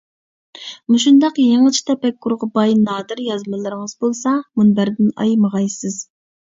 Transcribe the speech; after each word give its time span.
مۇشۇنداق 0.93 1.37
يېڭىچە 1.43 1.85
تەپەككۇرغا 1.91 2.51
باي 2.57 2.75
نادىر 2.89 3.23
يازمىلىرىڭىز 3.29 3.97
بولسا 4.03 4.37
مۇنبەردىن 4.43 5.17
ئايىمىغايسىز. 5.19 6.07